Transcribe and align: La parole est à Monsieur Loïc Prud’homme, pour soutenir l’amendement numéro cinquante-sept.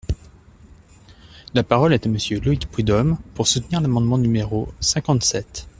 La 1.53 1.61
parole 1.61 1.93
est 1.93 2.07
à 2.07 2.09
Monsieur 2.09 2.39
Loïc 2.39 2.65
Prud’homme, 2.65 3.19
pour 3.35 3.47
soutenir 3.47 3.81
l’amendement 3.81 4.17
numéro 4.17 4.67
cinquante-sept. 4.79 5.67